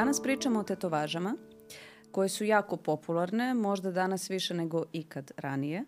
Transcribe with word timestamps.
Danas 0.00 0.22
pričamo 0.22 0.60
o 0.60 0.62
tetovažama 0.62 1.36
koje 2.12 2.28
su 2.28 2.44
jako 2.44 2.76
popularne, 2.76 3.54
možda 3.54 3.90
danas 3.90 4.30
više 4.30 4.54
nego 4.54 4.84
ikad 4.92 5.30
ranije. 5.36 5.84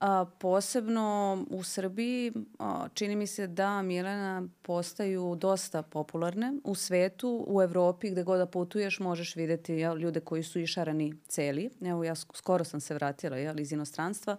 A, 0.00 0.24
posebno 0.40 1.38
u 1.50 1.62
Srbiji 1.62 2.32
a, 2.58 2.88
čini 2.94 3.16
mi 3.16 3.26
se 3.26 3.46
da 3.46 3.82
Milena 3.82 4.48
postaju 4.62 5.36
dosta 5.36 5.82
popularne. 5.82 6.52
U 6.64 6.74
svetu, 6.74 7.44
u 7.48 7.62
Evropi, 7.62 8.10
gde 8.10 8.22
god 8.22 8.38
da 8.38 8.46
putuješ, 8.46 9.00
možeš 9.00 9.36
videti 9.36 9.72
jel, 9.72 9.98
ljude 9.98 10.20
koji 10.20 10.42
su 10.42 10.60
išarani 10.60 11.14
celi. 11.28 11.70
Evo, 11.84 12.04
ja 12.04 12.14
skoro 12.14 12.64
sam 12.64 12.80
se 12.80 12.94
vratila 12.94 13.36
jel, 13.36 13.60
iz 13.60 13.72
inostranstva. 13.72 14.36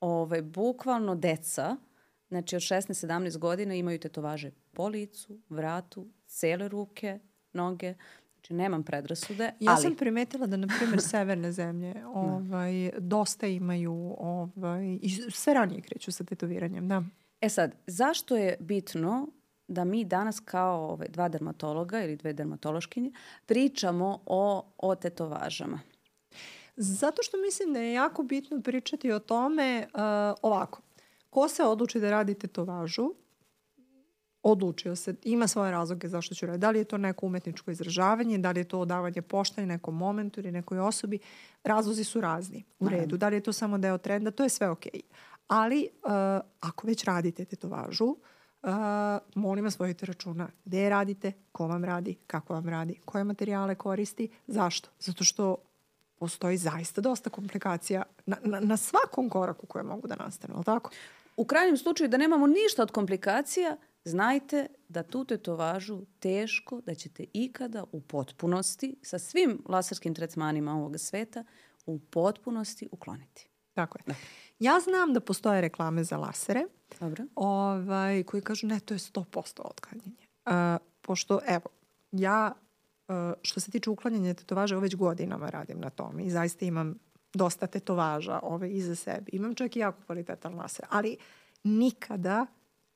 Ove, 0.00 0.42
bukvalno 0.42 1.14
deca, 1.14 1.76
znači 2.28 2.56
od 2.56 2.62
16-17 2.62 3.38
godina 3.38 3.74
imaju 3.74 3.98
tetovaže 3.98 4.50
po 4.72 4.88
licu, 4.88 5.40
vratu, 5.48 6.06
cele 6.26 6.68
ruke, 6.68 7.20
noge. 7.52 7.94
Znači, 8.46 8.54
nemam 8.54 8.82
predrasude, 8.82 9.52
ja 9.60 9.72
ali... 9.72 9.82
sam 9.82 9.94
primetila 9.94 10.46
da, 10.46 10.56
na 10.56 10.66
primjer, 10.78 11.00
severne 11.10 11.52
zemlje 11.52 11.94
ovaj, 12.06 12.90
dosta 12.98 13.46
imaju 13.46 14.16
ovaj, 14.18 14.98
i 15.02 15.10
sve 15.30 15.54
ranije 15.54 15.80
kreću 15.80 16.12
sa 16.12 16.24
tetoviranjem, 16.24 16.88
da. 16.88 17.02
E 17.40 17.48
sad, 17.48 17.74
zašto 17.86 18.36
je 18.36 18.56
bitno 18.60 19.28
da 19.68 19.84
mi 19.84 20.04
danas 20.04 20.40
kao 20.40 20.90
ovaj, 20.90 21.08
dva 21.08 21.28
dermatologa 21.28 22.04
ili 22.04 22.16
dve 22.16 22.32
dermatološkinje 22.32 23.10
pričamo 23.46 24.20
o, 24.26 24.72
o 24.78 24.94
tetovažama? 24.94 25.80
Zato 26.76 27.22
što 27.22 27.36
mislim 27.36 27.72
da 27.72 27.80
je 27.80 27.92
jako 27.92 28.22
bitno 28.22 28.62
pričati 28.62 29.12
o 29.12 29.18
tome 29.18 29.86
uh, 29.94 30.00
ovako. 30.42 30.80
Ko 31.30 31.48
se 31.48 31.62
odluči 31.62 32.00
da 32.00 32.10
radi 32.10 32.34
tetovažu, 32.34 33.10
odlučio 34.50 34.96
se, 34.96 35.14
ima 35.24 35.46
svoje 35.46 35.70
razloge 35.70 36.08
zašto 36.08 36.34
ću 36.34 36.46
raditi. 36.46 36.60
Da 36.60 36.70
li 36.70 36.78
je 36.78 36.84
to 36.84 36.98
neko 36.98 37.26
umetničko 37.26 37.70
izražavanje, 37.70 38.38
da 38.38 38.50
li 38.50 38.60
je 38.60 38.64
to 38.64 38.80
odavanje 38.80 39.22
poštanje 39.22 39.66
nekom 39.66 39.96
momentu 39.96 40.40
ili 40.40 40.52
nekoj 40.52 40.78
osobi. 40.78 41.18
Razlozi 41.64 42.04
su 42.04 42.20
razni 42.20 42.64
u 42.78 42.88
redu. 42.88 43.16
Da 43.16 43.28
li 43.28 43.36
je 43.36 43.40
to 43.40 43.52
samo 43.52 43.78
deo 43.78 43.98
trenda, 43.98 44.30
to 44.30 44.42
je 44.42 44.48
sve 44.48 44.70
okej. 44.70 44.92
Okay. 44.94 45.02
Ali 45.48 45.88
uh, 46.02 46.10
ako 46.60 46.86
već 46.86 47.04
radite 47.04 47.44
tetovažu, 47.44 48.04
uh, 48.04 48.70
molim 49.34 49.64
vas 49.64 49.78
vojite 49.78 50.06
računa 50.06 50.48
gde 50.64 50.78
je 50.78 50.90
radite, 50.90 51.32
ko 51.52 51.66
vam 51.66 51.84
radi, 51.84 52.16
kako 52.26 52.52
vam 52.52 52.68
radi, 52.68 53.00
koje 53.04 53.24
materijale 53.24 53.74
koristi, 53.74 54.28
zašto? 54.46 54.88
Zato 55.00 55.24
što 55.24 55.56
postoji 56.18 56.56
zaista 56.56 57.00
dosta 57.00 57.30
komplikacija 57.30 58.02
na, 58.26 58.36
na, 58.44 58.60
na 58.60 58.76
svakom 58.76 59.28
koraku 59.28 59.66
koje 59.66 59.84
mogu 59.84 60.08
da 60.08 60.16
nastanu, 60.16 60.54
ali 60.56 60.64
tako? 60.64 60.90
U 61.36 61.44
krajnjem 61.44 61.76
slučaju 61.76 62.08
da 62.08 62.16
nemamo 62.16 62.46
ništa 62.46 62.82
od 62.82 62.90
komplikacija, 62.90 63.76
znajte 64.06 64.66
da 64.88 65.02
tu 65.02 65.24
tetovažu 65.24 66.00
teško 66.18 66.80
da 66.80 66.94
ćete 66.94 67.24
ikada 67.32 67.84
u 67.92 68.00
potpunosti 68.00 68.96
sa 69.02 69.18
svim 69.18 69.62
laserskim 69.68 70.14
tretmanima 70.14 70.72
ovoga 70.72 70.98
sveta 70.98 71.44
u 71.86 71.98
potpunosti 71.98 72.88
ukloniti. 72.92 73.48
Tako 73.74 73.98
je. 73.98 74.02
Da. 74.06 74.14
Ja 74.58 74.80
znam 74.80 75.12
da 75.12 75.20
postoje 75.20 75.60
reklame 75.60 76.04
za 76.04 76.16
lasere 76.16 76.64
Dobro. 77.00 77.24
ovaj, 77.34 78.22
koji 78.22 78.42
kažu 78.42 78.66
ne, 78.66 78.80
to 78.80 78.94
je 78.94 78.98
100% 78.98 79.60
otklanjanje. 79.64 80.16
Uh, 80.46 80.52
pošto, 81.00 81.40
evo, 81.46 81.66
ja 82.12 82.52
uh, 83.08 83.14
što 83.42 83.60
se 83.60 83.70
tiče 83.70 83.90
uklanjanja 83.90 84.34
tetovaža, 84.34 84.78
već 84.78 84.96
godinama 84.96 85.50
radim 85.50 85.80
na 85.80 85.90
tome 85.90 86.24
i 86.24 86.30
zaista 86.30 86.64
imam 86.64 86.98
dosta 87.34 87.66
tetovaža 87.66 88.40
ove 88.42 88.70
iza 88.70 88.94
sebe. 88.94 89.30
Imam 89.32 89.54
čak 89.54 89.76
i 89.76 89.78
jako 89.78 90.02
kvalitetan 90.06 90.54
laser, 90.54 90.86
ali 90.90 91.16
nikada 91.64 92.46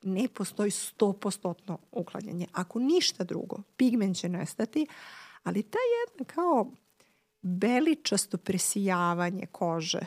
ne 0.03 0.29
postoji 0.35 0.71
100% 0.71 1.77
uklanjanje. 1.93 2.47
Ako 2.53 2.79
ništa 2.79 3.25
drugo, 3.25 3.57
pigment 3.77 4.17
će 4.17 4.29
nestati, 4.29 4.87
ali 5.43 5.63
ta 5.63 5.79
jedna 6.09 6.35
kao 6.35 6.71
beličasto 7.43 8.39
presijavanje 8.39 9.47
kože 9.47 10.01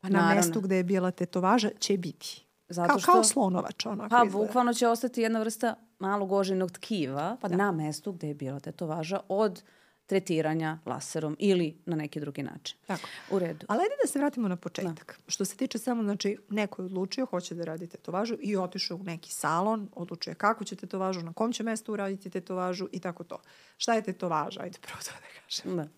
pa 0.00 0.08
na 0.08 0.18
naravno. 0.18 0.34
mestu 0.34 0.60
gde 0.60 0.76
je 0.76 0.84
bila 0.84 1.10
tetovaža 1.10 1.70
će 1.78 1.98
biti. 1.98 2.46
Zato 2.68 2.88
kao, 2.88 2.98
što, 2.98 3.12
kao 3.12 3.24
slonovač 3.24 3.86
onako 3.86 4.08
Pa 4.08 4.24
izgleda. 4.26 4.46
bukvalno 4.46 4.74
će 4.74 4.88
ostati 4.88 5.20
jedna 5.20 5.40
vrsta 5.40 5.74
malog 5.98 6.32
ožinog 6.32 6.70
tkiva 6.70 7.36
pa 7.40 7.48
da. 7.48 7.56
na 7.56 7.72
mestu 7.72 8.12
gde 8.12 8.28
je 8.28 8.34
bila 8.34 8.60
tetovaža 8.60 9.20
od 9.28 9.62
tretiranja 10.06 10.78
laserom 10.86 11.36
ili 11.38 11.76
na 11.86 11.96
neki 11.96 12.20
drugi 12.20 12.42
način. 12.42 12.76
Tako. 12.86 13.08
U 13.30 13.38
redu. 13.38 13.66
Ali 13.68 13.80
ajde 13.80 13.94
da 14.02 14.08
se 14.08 14.18
vratimo 14.18 14.48
na 14.48 14.56
početak. 14.56 15.18
Da. 15.18 15.30
Što 15.30 15.44
se 15.44 15.56
tiče 15.56 15.78
samo, 15.78 16.02
znači, 16.02 16.36
neko 16.50 16.82
je 16.82 16.86
odlučio, 16.86 17.26
hoće 17.26 17.54
da 17.54 17.64
radi 17.64 17.86
tetovažu 17.86 18.36
i 18.40 18.56
otišao 18.56 18.96
u 18.96 19.02
neki 19.02 19.32
salon, 19.32 19.88
odlučuje 19.92 20.34
kako 20.34 20.64
će 20.64 20.76
tetovažu, 20.76 21.22
na 21.22 21.32
kom 21.32 21.52
će 21.52 21.62
mestu 21.62 21.92
uraditi 21.92 22.30
tetovažu 22.30 22.88
i 22.92 23.00
tako 23.00 23.24
to. 23.24 23.40
Šta 23.76 23.94
je 23.94 24.02
tetovaža? 24.02 24.60
Ajde 24.62 24.78
prvo 24.80 24.98
to 25.04 25.10
da 25.10 25.40
kažem. 25.40 25.76
Da. 25.76 25.88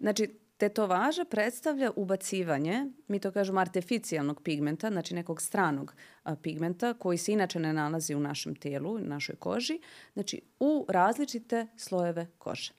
Znači, 0.00 0.38
Tetovaža 0.56 1.24
predstavlja 1.24 1.90
ubacivanje, 1.96 2.86
mi 3.08 3.18
to 3.18 3.30
kažemo 3.30 3.60
artificijalnog 3.60 4.42
pigmenta, 4.42 4.90
znači 4.90 5.14
nekog 5.14 5.42
stranog 5.42 5.94
a, 6.22 6.36
pigmenta 6.36 6.94
koji 6.94 7.18
se 7.18 7.32
inače 7.32 7.60
ne 7.60 7.72
nalazi 7.72 8.14
u 8.14 8.20
našem 8.20 8.54
telu, 8.54 8.94
u 8.94 8.98
našoj 8.98 9.36
koži, 9.36 9.80
znači 10.12 10.40
u 10.60 10.86
različite 10.88 11.66
slojeve 11.76 12.26
kože. 12.38 12.72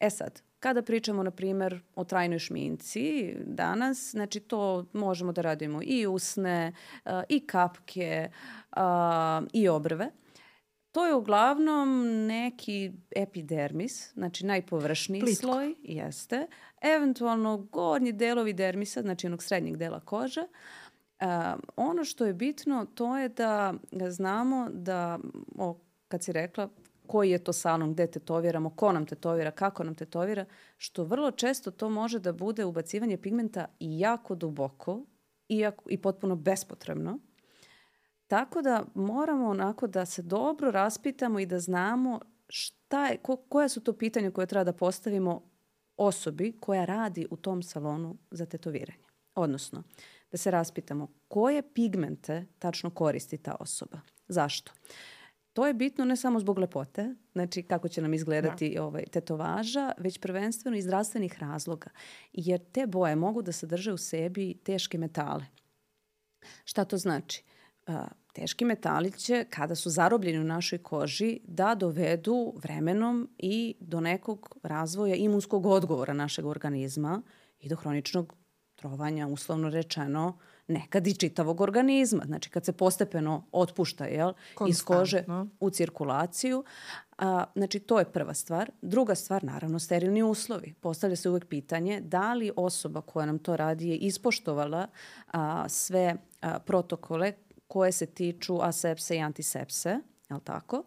E 0.00 0.10
sad, 0.10 0.42
kada 0.60 0.82
pričamo, 0.82 1.22
na 1.22 1.30
primer, 1.30 1.80
o 1.94 2.04
trajnoj 2.04 2.38
šminci 2.38 3.34
danas, 3.44 4.10
znači 4.10 4.40
to 4.40 4.86
možemo 4.92 5.32
da 5.32 5.42
radimo 5.42 5.80
i 5.82 6.06
usne, 6.06 6.72
i 7.28 7.46
kapke, 7.46 8.30
i 9.52 9.68
obrve. 9.68 10.10
To 10.92 11.06
je 11.06 11.14
uglavnom 11.14 12.06
neki 12.26 12.92
epidermis, 13.16 14.12
znači 14.12 14.46
najpovršniji 14.46 15.20
Plitko. 15.20 15.40
sloj, 15.40 15.74
jeste. 15.82 16.46
Eventualno 16.80 17.56
gornji 17.56 18.12
delovi 18.12 18.52
dermisa, 18.52 19.02
znači 19.02 19.26
onog 19.26 19.42
srednjeg 19.42 19.76
dela 19.76 20.00
kože. 20.00 20.40
Uh, 20.40 21.26
ono 21.76 22.04
što 22.04 22.26
je 22.26 22.34
bitno 22.34 22.86
to 22.94 23.16
je 23.18 23.28
da 23.28 24.10
znamo 24.10 24.68
da, 24.72 25.18
o, 25.58 25.78
kad 26.08 26.24
si 26.24 26.32
rekla, 26.32 26.68
koji 27.06 27.30
je 27.30 27.44
to 27.44 27.52
salon, 27.52 27.92
gde 27.92 28.06
tetoviramo, 28.06 28.70
ko 28.70 28.92
nam 28.92 29.06
tetovira, 29.06 29.50
kako 29.50 29.84
nam 29.84 29.94
tetovira, 29.94 30.44
što 30.76 31.04
vrlo 31.04 31.30
često 31.30 31.70
to 31.70 31.90
može 31.90 32.18
da 32.18 32.32
bude 32.32 32.64
ubacivanje 32.64 33.16
pigmenta 33.16 33.66
jako 33.80 34.34
duboko 34.34 35.06
i, 35.48 35.58
jako, 35.58 35.84
i 35.90 36.02
potpuno 36.02 36.36
bespotrebno. 36.36 37.18
Tako 38.26 38.62
da 38.62 38.84
moramo 38.94 39.48
onako 39.48 39.86
da 39.86 40.06
se 40.06 40.22
dobro 40.22 40.70
raspitamo 40.70 41.38
i 41.38 41.46
da 41.46 41.60
znamo 41.60 42.20
šta 42.48 43.06
je, 43.06 43.16
ko, 43.16 43.36
koja 43.36 43.68
su 43.68 43.80
to 43.80 43.92
pitanja 43.92 44.30
koje 44.30 44.46
treba 44.46 44.64
da 44.64 44.72
postavimo 44.72 45.50
osobi 45.96 46.56
koja 46.60 46.84
radi 46.84 47.26
u 47.30 47.36
tom 47.36 47.62
salonu 47.62 48.16
za 48.30 48.46
tetoviranje. 48.46 49.04
Odnosno, 49.34 49.82
da 50.30 50.38
se 50.38 50.50
raspitamo 50.50 51.08
koje 51.28 51.72
pigmente 51.72 52.46
tačno 52.58 52.90
koristi 52.90 53.38
ta 53.38 53.56
osoba. 53.60 54.00
Zašto? 54.28 54.72
To 55.56 55.66
je 55.66 55.74
bitno 55.74 56.04
ne 56.04 56.16
samo 56.16 56.40
zbog 56.40 56.58
lepote, 56.58 57.14
znači 57.32 57.62
kako 57.62 57.88
će 57.88 58.02
nam 58.02 58.14
izgledati 58.14 58.74
da. 58.74 58.84
ovaj, 58.84 59.04
tetovaža, 59.04 59.92
već 59.98 60.18
prvenstveno 60.18 60.76
iz 60.76 60.84
zdravstvenih 60.84 61.38
razloga. 61.38 61.90
Jer 62.32 62.60
te 62.72 62.86
boje 62.86 63.16
mogu 63.16 63.42
da 63.42 63.52
sadrže 63.52 63.92
u 63.92 63.96
sebi 63.96 64.54
teške 64.64 64.98
metale. 64.98 65.46
Šta 66.64 66.84
to 66.84 66.96
znači? 66.96 67.44
A, 67.86 68.06
teški 68.32 68.64
metali 68.64 69.12
će, 69.12 69.44
kada 69.50 69.74
su 69.74 69.90
zarobljeni 69.90 70.38
u 70.38 70.44
našoj 70.44 70.78
koži, 70.78 71.40
da 71.44 71.74
dovedu 71.74 72.52
vremenom 72.62 73.30
i 73.38 73.74
do 73.80 74.00
nekog 74.00 74.58
razvoja 74.62 75.14
imunskog 75.14 75.66
odgovora 75.66 76.12
našeg 76.12 76.46
organizma 76.46 77.22
i 77.60 77.68
do 77.68 77.76
hroničnog 77.76 78.34
trovanja, 78.74 79.26
uslovno 79.26 79.70
rečeno, 79.70 80.38
nekad 80.68 81.06
i 81.06 81.14
čitavog 81.14 81.60
organizma. 81.60 82.22
Znači 82.26 82.50
kad 82.50 82.64
se 82.64 82.72
postepeno 82.72 83.44
otpušta 83.52 84.04
jel, 84.04 84.32
iz 84.68 84.82
kože 84.82 85.24
u 85.60 85.70
cirkulaciju. 85.70 86.64
A, 87.18 87.44
znači 87.54 87.80
to 87.80 87.98
je 87.98 88.12
prva 88.12 88.34
stvar. 88.34 88.70
Druga 88.82 89.14
stvar, 89.14 89.44
naravno, 89.44 89.78
sterilni 89.78 90.22
uslovi. 90.22 90.74
Postavlja 90.80 91.16
se 91.16 91.30
uvek 91.30 91.44
pitanje 91.44 92.00
da 92.00 92.34
li 92.34 92.52
osoba 92.56 93.00
koja 93.00 93.26
nam 93.26 93.38
to 93.38 93.56
radi 93.56 93.88
je 93.88 93.96
ispoštovala 93.96 94.86
a, 95.32 95.68
sve 95.68 96.16
a, 96.40 96.58
protokole 96.58 97.32
koje 97.66 97.92
se 97.92 98.06
tiču 98.06 98.58
asepse 98.62 99.16
i 99.16 99.20
antisepse, 99.20 99.98
jel 100.30 100.40
tako? 100.44 100.84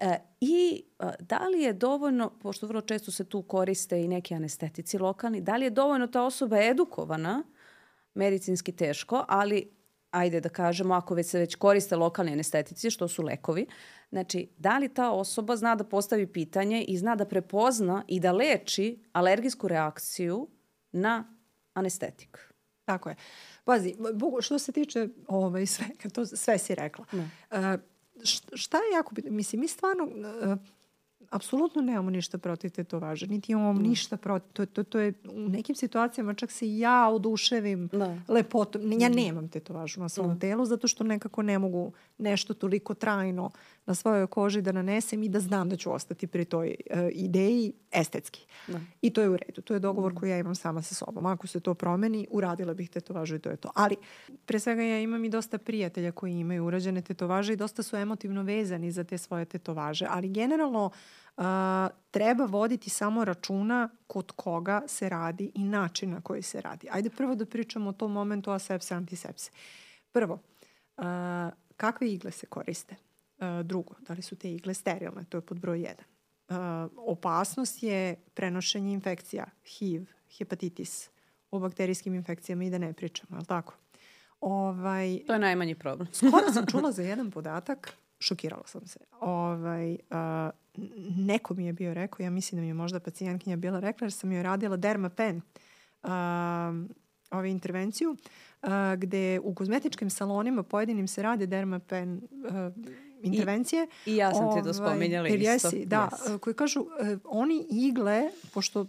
E, 0.00 0.18
I 0.40 0.82
a, 0.98 1.12
da 1.20 1.48
li 1.48 1.62
je 1.62 1.72
dovoljno, 1.72 2.30
pošto 2.42 2.66
vrlo 2.66 2.80
često 2.80 3.10
se 3.10 3.24
tu 3.24 3.42
koriste 3.42 4.04
i 4.04 4.08
neki 4.08 4.34
anestetici 4.34 4.98
lokalni, 4.98 5.40
da 5.40 5.56
li 5.56 5.64
je 5.64 5.70
dovoljno 5.70 6.06
ta 6.06 6.22
osoba 6.22 6.58
edukovana 6.58 7.42
medicinski 8.14 8.72
teško, 8.72 9.24
ali 9.28 9.70
ajde 10.10 10.40
da 10.40 10.48
kažemo, 10.48 10.94
ako 10.94 11.14
već 11.14 11.26
se 11.26 11.38
već 11.38 11.54
koriste 11.54 11.96
lokalni 11.96 12.32
anestetici, 12.32 12.90
što 12.90 13.08
su 13.08 13.22
lekovi, 13.22 13.66
znači, 14.10 14.48
da 14.58 14.78
li 14.78 14.88
ta 14.88 15.10
osoba 15.10 15.56
zna 15.56 15.74
da 15.74 15.84
postavi 15.84 16.26
pitanje 16.26 16.84
i 16.88 16.98
zna 16.98 17.16
da 17.16 17.24
prepozna 17.24 18.04
i 18.08 18.20
da 18.20 18.32
leči 18.32 18.98
alergijsku 19.12 19.68
reakciju 19.68 20.48
na 20.92 21.36
anestetik? 21.72 22.38
Tako 22.84 23.08
je. 23.08 23.16
Pazi, 23.64 23.94
što 24.40 24.58
se 24.58 24.72
tiče 24.72 25.08
ovaj, 25.28 25.66
sve, 25.66 25.86
to 26.12 26.26
sve 26.26 26.58
si 26.58 26.74
rekla. 26.74 27.04
Ne. 27.12 27.30
Uh, 27.50 27.80
šta 28.54 28.76
je 28.76 28.94
jako 28.94 29.14
bitno? 29.14 29.30
Mislim, 29.30 29.60
mi 29.60 29.68
stvarno, 29.68 30.04
uh, 30.04 30.58
apsolutno 31.30 31.82
nemamo 31.82 32.10
ništa 32.10 32.38
protiv 32.38 32.70
tetovaža, 32.70 33.26
niti 33.26 33.52
imamo 33.52 33.72
mm. 33.72 33.82
ništa 33.82 34.16
protiv. 34.16 34.52
To, 34.52 34.66
to, 34.66 34.82
to 34.84 34.98
je 34.98 35.12
u 35.30 35.48
nekim 35.48 35.74
situacijama 35.74 36.34
čak 36.34 36.50
se 36.50 36.78
ja 36.78 37.08
oduševim 37.08 37.88
da. 37.92 38.18
lepotom. 38.28 38.92
Ja 38.92 39.08
mm. 39.08 39.12
nemam 39.12 39.48
tetovažu 39.48 40.00
na 40.00 40.08
svom 40.08 40.30
mm. 40.30 40.38
telu 40.38 40.64
zato 40.64 40.88
što 40.88 41.04
nekako 41.04 41.42
ne 41.42 41.58
mogu 41.58 41.92
nešto 42.18 42.54
toliko 42.54 42.94
trajno 42.94 43.50
na 43.86 43.94
svojoj 43.94 44.26
koži 44.26 44.62
da 44.62 44.72
nanesem 44.72 45.22
i 45.22 45.28
da 45.28 45.40
znam 45.40 45.68
da 45.68 45.76
ću 45.76 45.92
ostati 45.92 46.26
pri 46.26 46.44
toj 46.44 46.74
uh, 46.90 46.98
ideji 47.12 47.72
estetski. 47.92 48.46
Da. 48.66 48.80
I 49.02 49.10
to 49.10 49.22
je 49.22 49.28
u 49.28 49.36
redu. 49.36 49.62
To 49.62 49.74
je 49.74 49.80
dogovor 49.80 50.14
koji 50.14 50.30
ja 50.30 50.38
imam 50.38 50.54
sama 50.54 50.82
sa 50.82 50.94
sobom. 50.94 51.26
Ako 51.26 51.46
se 51.46 51.60
to 51.60 51.74
promeni, 51.74 52.26
uradila 52.30 52.74
bih 52.74 52.90
tetovažu 52.90 53.36
i 53.36 53.38
to 53.38 53.50
je 53.50 53.56
to. 53.56 53.70
Ali, 53.74 53.96
pre 54.46 54.58
svega 54.58 54.82
ja 54.82 55.00
imam 55.00 55.24
i 55.24 55.28
dosta 55.28 55.58
prijatelja 55.58 56.12
koji 56.12 56.32
imaju 56.32 56.64
urađene 56.64 57.02
tetovaže 57.02 57.52
i 57.52 57.56
dosta 57.56 57.82
su 57.82 57.96
emotivno 57.96 58.42
vezani 58.42 58.90
za 58.90 59.04
te 59.04 59.18
svoje 59.18 59.44
tetovaže. 59.44 60.06
Ali 60.10 60.28
generalno, 60.28 60.84
uh, 60.86 60.92
treba 62.10 62.44
voditi 62.44 62.90
samo 62.90 63.24
računa 63.24 63.88
kod 64.06 64.32
koga 64.32 64.82
se 64.86 65.08
radi 65.08 65.52
i 65.54 65.64
način 65.64 66.10
na 66.10 66.20
koji 66.20 66.42
se 66.42 66.60
radi. 66.60 66.88
Ajde 66.90 67.10
prvo 67.10 67.34
da 67.34 67.46
pričamo 67.46 67.90
o 67.90 67.92
tom 67.92 68.12
momentu 68.12 68.50
asepse, 68.50 68.94
antisepse. 68.94 69.50
Prvo, 70.12 70.38
uh, 70.96 71.04
kakve 71.76 72.12
igle 72.12 72.30
se 72.30 72.46
koriste? 72.46 72.96
drugo, 73.64 73.94
da 74.00 74.14
li 74.14 74.22
su 74.22 74.36
te 74.36 74.52
igle 74.52 74.74
sterilne, 74.74 75.24
to 75.28 75.36
je 75.36 75.40
pod 75.40 75.58
broj 75.58 75.86
1. 76.48 76.88
opasnost 76.96 77.82
je 77.82 78.16
prenošenje 78.34 78.92
infekcija, 78.92 79.46
HIV, 79.64 80.04
hepatitis, 80.38 81.10
o 81.50 81.58
bakterijskim 81.58 82.14
infekcijama 82.14 82.64
i 82.64 82.70
da 82.70 82.78
ne 82.78 82.92
pričamo, 82.92 83.36
je 83.36 83.40
li 83.40 83.46
tako? 83.46 83.74
Ovaj, 84.40 85.20
to 85.26 85.32
je 85.32 85.38
najmanji 85.38 85.74
problem. 85.74 86.08
skoro 86.12 86.52
sam 86.52 86.66
čula 86.72 86.92
za 86.92 87.02
jedan 87.02 87.30
podatak, 87.30 87.92
šokirala 88.24 88.66
sam 88.66 88.86
se. 88.86 88.98
Ovaj, 89.20 89.92
uh, 89.92 89.98
neko 91.16 91.54
mi 91.54 91.66
je 91.66 91.72
bio 91.72 91.94
rekao, 91.94 92.24
ja 92.24 92.30
mislim 92.30 92.56
da 92.56 92.60
mi 92.60 92.68
je 92.68 92.74
možda 92.74 93.00
pacijentkinja 93.00 93.56
bila 93.56 93.80
rekla, 93.80 94.04
jer 94.04 94.12
sam 94.12 94.32
joj 94.32 94.42
radila 94.42 94.76
dermapen, 94.76 95.40
uh, 96.02 96.10
ovu 97.30 97.44
intervenciju, 97.44 98.10
uh, 98.10 98.68
gde 98.96 99.40
u 99.40 99.54
kozmetičkim 99.54 100.10
salonima 100.10 100.62
pojedinim 100.62 101.08
se 101.08 101.22
rade 101.22 101.46
dermapen 101.46 102.16
uh, 102.16 102.84
intervencije. 103.22 103.86
I, 104.06 104.12
i 104.12 104.16
ja 104.16 104.34
sam 104.34 104.44
ovaj, 104.44 104.62
ti 104.62 104.68
to 104.68 104.74
spominjala 104.74 105.28
isto. 105.28 105.50
Jesi, 105.50 105.86
da, 105.86 106.08
yes. 106.12 106.38
koji 106.38 106.54
kažu, 106.54 106.80
uh, 106.80 106.88
oni 107.24 107.66
igle, 107.70 108.30
pošto 108.54 108.86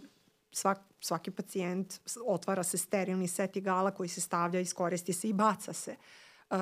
svak, 0.52 0.78
svaki 1.00 1.30
pacijent 1.30 2.00
otvara 2.26 2.62
se 2.62 2.78
sterilni 2.78 3.28
set 3.28 3.56
igala 3.56 3.90
koji 3.90 4.08
se 4.08 4.20
stavlja, 4.20 4.60
iskoristi 4.60 5.12
se 5.12 5.28
i 5.28 5.32
baca 5.32 5.72
se. 5.72 5.96
Uh, 6.50 6.56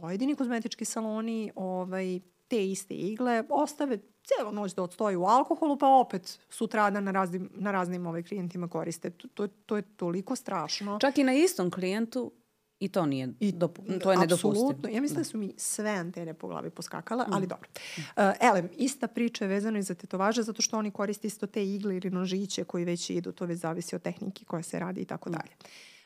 pojedini 0.00 0.34
kozmetički 0.34 0.84
saloni 0.84 1.52
ovaj, 1.54 2.20
te 2.48 2.66
iste 2.66 2.94
igle 2.94 3.44
ostave 3.50 3.98
celo 4.24 4.52
noć 4.52 4.74
da 4.74 4.82
odstoji 4.82 5.16
u 5.16 5.24
alkoholu, 5.24 5.78
pa 5.78 5.86
opet 5.86 6.38
sutradan 6.48 7.04
na 7.04 7.10
raznim, 7.10 7.50
na 7.54 7.72
raznim 7.72 8.06
ovaj, 8.06 8.22
klijentima 8.22 8.68
koriste. 8.68 9.10
To, 9.10 9.28
to, 9.28 9.46
to 9.46 9.76
je 9.76 9.82
toliko 9.82 10.36
strašno. 10.36 10.98
Čak 11.00 11.18
i 11.18 11.24
na 11.24 11.32
istom 11.34 11.70
klijentu 11.70 12.32
I 12.80 12.88
to 12.88 13.06
nije, 13.06 13.28
I, 13.40 13.52
dopu, 13.52 13.82
to 14.02 14.12
je 14.12 14.18
nedopustivo. 14.18 14.74
Ja 14.90 15.00
mislim 15.00 15.16
da. 15.16 15.20
da 15.20 15.24
su 15.24 15.38
mi 15.38 15.54
sve 15.56 15.90
antene 15.90 16.34
po 16.34 16.48
glavi 16.48 16.70
poskakale, 16.70 17.24
mm. 17.24 17.32
ali 17.32 17.46
dobro. 17.46 17.68
Uh, 17.96 18.22
elem, 18.40 18.68
ista 18.76 19.08
priča 19.08 19.44
je 19.44 19.48
vezana 19.48 19.78
i 19.78 19.82
za 19.82 19.94
tetovaže, 19.94 20.42
zato 20.42 20.62
što 20.62 20.78
oni 20.78 20.90
koriste 20.90 21.26
isto 21.26 21.46
te 21.46 21.66
igle 21.66 21.96
ili 21.96 22.10
nožiće 22.10 22.64
koji 22.64 22.84
već 22.84 23.10
idu, 23.10 23.32
to 23.32 23.46
već 23.46 23.58
zavisi 23.58 23.96
od 23.96 24.02
tehnike 24.02 24.44
koja 24.44 24.62
se 24.62 24.78
radi 24.78 25.00
i 25.00 25.04
tako 25.04 25.30
mm. 25.30 25.32
dalje. 25.32 25.52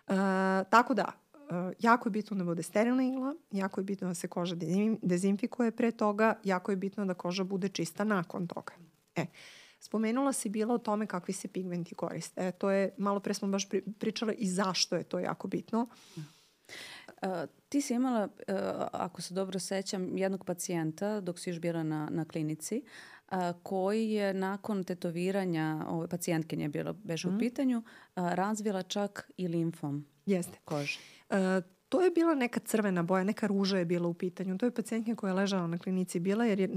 Uh, 0.09 0.71
tako 0.71 0.95
da, 0.95 1.13
jako 1.79 2.09
je 2.09 2.11
bitno 2.11 2.37
da 2.37 2.45
bude 2.45 2.63
sterilna 2.63 3.05
igla, 3.05 3.35
jako 3.51 3.81
je 3.81 3.85
bitno 3.85 4.09
da 4.09 4.15
se 4.15 4.29
koža 4.29 4.57
dezinfikuje 5.03 5.71
pre 5.71 5.91
toga, 5.91 6.35
jako 6.45 6.73
je 6.73 6.77
bitno 6.77 7.05
da 7.05 7.15
koža 7.15 7.45
bude 7.45 7.69
čista 7.69 8.05
nakon 8.05 8.47
toga. 8.47 8.73
E, 9.17 9.27
Spomenula 9.81 10.33
si 10.33 10.49
bila 10.49 10.75
o 10.75 10.79
tome 10.79 11.07
kakvi 11.07 11.35
se 11.35 11.49
pigmenti 11.49 11.95
koriste. 11.95 12.49
E, 12.49 12.53
to 12.53 12.71
je, 12.71 12.95
malo 12.99 13.21
pre 13.21 13.35
smo 13.35 13.49
baš 13.49 13.69
pri, 13.69 13.83
pričale 13.99 14.35
i 14.35 14.49
zašto 14.49 14.97
je 14.97 15.05
to 15.05 15.19
jako 15.19 15.49
bitno. 15.49 15.89
Mm 16.17 16.21
Uh, 17.23 17.29
ti 17.69 17.81
si 17.81 17.95
imala, 17.95 18.25
uh, 18.25 18.55
ako 18.93 19.23
se 19.23 19.35
dobro 19.35 19.59
sećam, 19.59 20.19
jednog 20.19 20.45
pacijenta 20.45 21.21
dok 21.21 21.39
si 21.39 21.51
još 21.51 21.61
bila 21.61 21.83
na, 21.83 22.09
na 22.11 22.25
klinici, 22.25 22.83
uh, 23.33 23.39
koji 23.63 24.11
je 24.11 24.35
nakon 24.35 24.85
tetoviranja, 24.85 25.85
ove 25.89 26.09
pacijentkinje 26.09 26.65
je 26.65 26.69
bila 26.69 26.93
mm. 26.93 26.99
u 27.25 27.31
mhm. 27.31 27.39
pitanju, 27.39 27.79
uh, 27.79 27.85
razvila 28.15 28.83
čak 28.83 29.31
i 29.37 29.49
limfom 29.49 30.07
Jeste. 30.27 30.59
kože. 30.65 30.99
Uh, 31.31 31.37
to 31.89 32.01
je 32.01 32.11
bila 32.11 32.35
neka 32.35 32.61
crvena 32.61 33.03
boja, 33.03 33.25
neka 33.25 33.47
ruža 33.47 33.79
je 33.79 33.85
bila 33.85 34.09
u 34.09 34.15
pitanju. 34.15 34.59
To 34.59 34.67
je 34.67 34.71
pacijentkinja 34.71 35.17
koja 35.17 35.31
je 35.31 35.35
ležala 35.35 35.67
na 35.67 35.79
klinici 35.79 36.21
bila 36.21 36.45
jer 36.45 36.61
je 36.61 36.69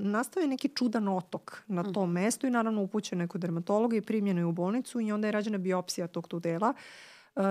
nastao 0.00 0.40
je 0.40 0.46
neki 0.46 0.68
čudan 0.68 1.08
otok 1.08 1.62
na 1.66 1.92
tom 1.92 2.10
mm. 2.10 2.12
mestu 2.12 2.46
i 2.46 2.50
naravno 2.50 2.82
upućena 2.82 3.24
je 3.24 3.28
kod 3.28 3.40
dermatologa 3.40 3.96
i 3.96 4.00
primljena 4.00 4.40
je 4.40 4.44
u 4.44 4.52
bolnicu 4.52 5.00
i 5.00 5.12
onda 5.12 5.28
je 5.28 5.32
rađena 5.32 5.58
biopsija 5.58 6.06
tog 6.06 6.28
tudela. 6.28 6.68
Uh, 6.68 7.20
Uh, 7.36 7.42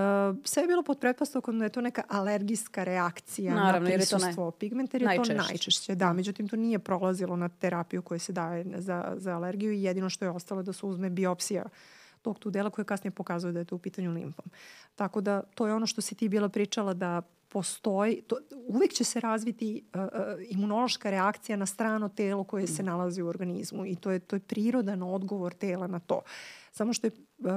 sve 0.44 0.62
je 0.62 0.66
bilo 0.66 0.82
pod 0.82 0.98
pretpostavkom 0.98 1.58
da 1.58 1.64
je 1.64 1.68
to 1.68 1.80
neka 1.80 2.02
alergijska 2.08 2.84
reakcija 2.84 3.54
Naravno, 3.54 3.88
na 3.88 3.94
prisustvo 3.94 4.44
naj... 4.44 4.58
pigmenta, 4.58 4.96
jer 4.96 5.02
je 5.02 5.06
najčešće. 5.06 5.36
to 5.36 5.42
najčešće. 5.42 5.94
Da, 5.94 6.12
međutim, 6.12 6.48
to 6.48 6.56
nije 6.56 6.78
prolazilo 6.78 7.36
na 7.36 7.48
terapiju 7.48 8.02
koja 8.02 8.18
se 8.18 8.32
daje 8.32 8.64
za, 8.76 9.14
za 9.16 9.36
alergiju 9.36 9.72
i 9.72 9.82
jedino 9.82 10.10
što 10.10 10.24
je 10.24 10.30
ostalo 10.30 10.62
da 10.62 10.72
se 10.72 10.86
uzme 10.86 11.10
biopsija 11.10 11.64
tog 12.22 12.38
tu 12.38 12.50
dela 12.50 12.70
koje 12.70 12.84
kasnije 12.84 13.10
pokazuje 13.10 13.52
da 13.52 13.58
je 13.58 13.64
to 13.64 13.76
u 13.76 13.78
pitanju 13.78 14.12
limfom. 14.12 14.44
Tako 14.94 15.20
da 15.20 15.42
to 15.42 15.66
je 15.66 15.74
ono 15.74 15.86
što 15.86 16.00
si 16.00 16.14
ti 16.14 16.28
bila 16.28 16.48
pričala 16.48 16.94
da 16.94 17.22
postoji, 17.50 18.22
to, 18.22 18.36
uvek 18.68 18.92
će 18.92 19.04
se 19.04 19.20
razviti 19.20 19.82
uh, 19.94 20.00
uh, 20.00 20.08
imunološka 20.48 21.10
reakcija 21.10 21.56
na 21.56 21.66
strano 21.66 22.08
telo 22.08 22.44
koje 22.44 22.66
se 22.66 22.82
nalazi 22.82 23.22
u 23.22 23.26
organizmu 23.26 23.86
i 23.86 23.96
to 23.96 24.10
je, 24.10 24.18
to 24.18 24.36
je 24.36 24.40
prirodan 24.40 25.02
odgovor 25.02 25.54
tela 25.54 25.86
na 25.86 25.98
to. 25.98 26.20
Samo 26.72 26.92
što 26.92 27.06
je, 27.06 27.10
uh, 27.38 27.50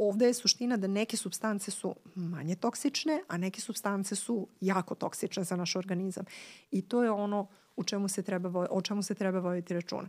ovde 0.00 0.26
je 0.26 0.34
suština 0.34 0.76
da 0.76 0.86
neke 0.86 1.16
substance 1.16 1.70
su 1.70 1.94
manje 2.14 2.56
toksične, 2.56 3.20
a 3.28 3.36
neke 3.36 3.60
substance 3.60 4.16
su 4.16 4.48
jako 4.60 4.94
toksične 4.94 5.44
za 5.44 5.56
naš 5.56 5.76
organizam. 5.76 6.24
I 6.70 6.82
to 6.82 7.02
je 7.02 7.10
ono 7.10 7.46
u 7.76 7.84
čemu 7.84 8.08
se 8.08 8.22
treba, 8.22 8.66
o 8.70 8.80
čemu 8.80 9.02
se 9.02 9.14
treba 9.14 9.38
voditi 9.38 9.74
računa. 9.74 10.08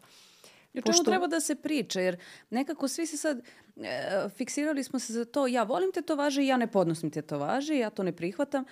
I 0.75 0.79
o 0.79 0.81
čemu 0.81 0.91
Pošto... 0.91 1.03
treba 1.03 1.27
da 1.27 1.39
se 1.39 1.55
priča, 1.55 2.01
jer 2.01 2.17
nekako 2.49 2.87
svi 2.87 3.05
se 3.05 3.17
sad, 3.17 3.41
e, 3.75 4.29
fiksirali 4.29 4.83
smo 4.83 4.99
se 4.99 5.13
za 5.13 5.25
to, 5.25 5.47
ja 5.47 5.63
volim 5.63 5.91
tetovaže 5.91 6.43
i 6.43 6.47
ja 6.47 6.57
ne 6.57 6.67
podnosim 6.67 7.11
tetovaže, 7.11 7.77
ja 7.77 7.89
to 7.89 8.03
ne 8.03 8.11
prihvatam 8.11 8.65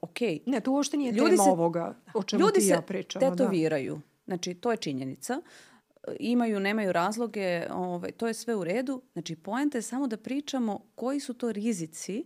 ok. 0.00 0.20
Ne, 0.46 0.60
to 0.60 0.72
uopšte 0.72 0.96
nije 0.96 1.12
ljudi 1.12 1.30
tema 1.30 1.44
se, 1.44 1.50
ovoga 1.50 1.94
o 2.14 2.22
čemu 2.22 2.40
ljudi 2.40 2.60
ti 2.60 2.66
ja 2.66 2.82
pričam. 2.82 3.22
Ljudi 3.22 3.32
se 3.32 3.36
tetoviraju. 3.36 3.94
Da. 3.94 4.00
Znači, 4.24 4.54
to 4.54 4.70
je 4.70 4.76
činjenica. 4.76 5.40
Imaju, 6.20 6.60
nemaju 6.60 6.92
razloge, 6.92 7.66
ovaj, 7.72 8.12
to 8.12 8.28
je 8.28 8.34
sve 8.34 8.54
u 8.54 8.64
redu. 8.64 9.02
Znači, 9.12 9.36
poenta 9.36 9.78
je 9.78 9.82
samo 9.82 10.06
da 10.06 10.16
pričamo 10.16 10.80
koji 10.94 11.20
su 11.20 11.34
to 11.34 11.52
rizici 11.52 12.24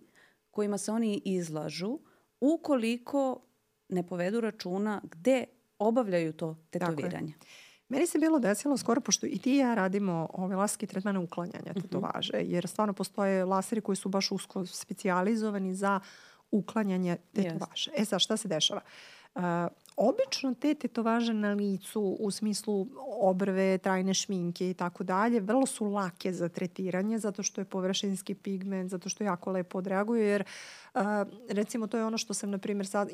kojima 0.50 0.78
se 0.78 0.92
oni 0.92 1.22
izlažu 1.24 1.98
ukoliko 2.40 3.40
ne 3.88 4.06
povedu 4.06 4.40
računa 4.40 5.00
gde 5.04 5.44
obavljaju 5.78 6.32
to 6.32 6.56
tetoviranje. 6.70 7.32
Meni 7.94 8.06
se 8.06 8.18
bilo 8.18 8.38
desilo 8.38 8.76
skoro, 8.76 9.00
pošto 9.00 9.26
i 9.26 9.38
ti 9.38 9.54
i 9.54 9.56
ja 9.56 9.74
radimo 9.74 10.28
ove 10.32 10.56
laserske 10.56 10.86
tretmane 10.86 11.18
uklanjanja 11.18 11.70
mhm. 11.70 11.80
tetovaže, 11.80 12.32
uh 12.32 12.40
-huh. 12.40 12.52
jer 12.52 12.68
stvarno 12.68 12.92
postoje 12.92 13.44
laseri 13.44 13.80
koji 13.80 13.96
su 13.96 14.08
baš 14.08 14.30
usko 14.30 14.66
specializovani 14.66 15.74
za 15.74 16.00
uklanjanje 16.50 17.16
tetovaže. 17.32 17.90
Yes. 17.90 18.02
E 18.02 18.04
sad, 18.04 18.20
šta 18.20 18.36
se 18.36 18.48
dešava? 18.48 18.80
Uh, 18.84 19.23
obično 19.96 20.54
te 20.54 20.74
tetovaže 20.74 21.32
na 21.34 21.52
licu 21.52 22.16
u 22.20 22.30
smislu 22.30 22.86
obrve, 23.20 23.78
trajne 23.78 24.14
šminke 24.14 24.70
i 24.70 24.74
tako 24.74 25.04
dalje, 25.04 25.40
vrlo 25.40 25.66
su 25.66 25.84
lake 25.84 26.32
za 26.32 26.48
tretiranje 26.48 27.18
zato 27.18 27.42
što 27.42 27.60
je 27.60 27.64
površinski 27.64 28.34
pigment, 28.34 28.90
zato 28.90 29.08
što 29.08 29.24
jako 29.24 29.50
lepo 29.50 29.78
odreaguje 29.78 30.26
jer 30.26 30.44
uh, 30.94 31.02
recimo 31.48 31.86
to 31.86 31.96
je 31.96 32.04
ono 32.04 32.18
što 32.18 32.34
sam 32.34 32.50
na 32.50 32.58
primjer 32.58 32.86
sad, 32.86 33.08